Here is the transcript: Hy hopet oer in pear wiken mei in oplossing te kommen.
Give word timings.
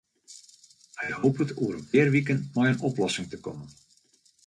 Hy 1.01 1.07
hopet 1.19 1.49
oer 1.63 1.75
in 1.81 1.85
pear 1.93 2.09
wiken 2.15 2.39
mei 2.57 2.67
in 2.73 2.83
oplossing 2.89 3.27
te 3.33 3.37
kommen. 3.45 3.69